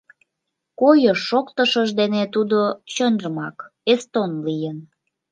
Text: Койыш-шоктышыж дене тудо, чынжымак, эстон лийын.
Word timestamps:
Койыш-шоктышыж 0.79 1.89
дене 1.99 2.23
тудо, 2.33 2.59
чынжымак, 2.93 3.57
эстон 3.91 4.31
лийын. 4.45 4.77